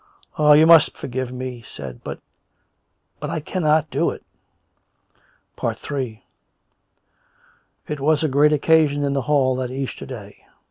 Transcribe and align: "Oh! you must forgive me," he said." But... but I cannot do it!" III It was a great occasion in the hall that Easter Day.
"Oh! 0.39 0.55
you 0.55 0.65
must 0.65 0.97
forgive 0.97 1.31
me," 1.31 1.57
he 1.57 1.61
said." 1.61 2.01
But... 2.03 2.17
but 3.19 3.29
I 3.29 3.39
cannot 3.39 3.91
do 3.91 4.09
it!" 4.09 4.23
III 5.93 6.23
It 7.87 7.99
was 7.99 8.23
a 8.23 8.27
great 8.27 8.51
occasion 8.51 9.03
in 9.03 9.13
the 9.13 9.21
hall 9.21 9.55
that 9.57 9.69
Easter 9.69 10.07
Day. 10.07 10.47